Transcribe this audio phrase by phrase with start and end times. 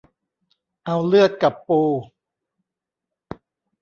[0.85, 1.81] เอาเลือดกับปู